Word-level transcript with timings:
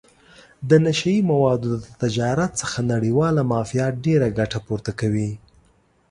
د 0.69 0.71
نشه 0.85 1.09
یي 1.15 1.19
موادو 1.31 1.69
د 1.83 1.87
تجارت 2.01 2.51
څخه 2.61 2.79
نړیواله 2.93 3.41
مافیا 3.53 3.87
ډېره 4.05 4.27
ګټه 4.39 4.59
پورته 4.65 4.91
کوي. 4.99 5.31